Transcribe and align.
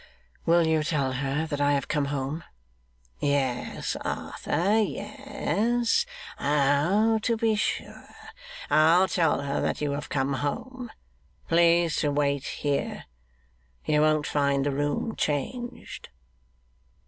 'Will 0.47 0.65
you 0.65 0.81
tell 0.81 1.11
her 1.11 1.45
that 1.45 1.61
I 1.61 1.73
have 1.73 1.87
come 1.87 2.05
home?' 2.05 2.43
'Yes, 3.19 3.95
Arthur, 4.01 4.79
yes. 4.79 6.07
Oh, 6.39 7.19
to 7.19 7.37
be 7.37 7.53
sure! 7.53 8.09
I'll 8.71 9.07
tell 9.07 9.41
her 9.41 9.61
that 9.61 9.79
you 9.79 9.91
have 9.91 10.09
come 10.09 10.33
home. 10.41 10.89
Please 11.47 11.97
to 11.97 12.09
wait 12.09 12.45
here. 12.45 13.05
You 13.85 14.01
won't 14.01 14.25
find 14.25 14.65
the 14.65 14.71
room 14.71 15.15
changed. 15.15 16.09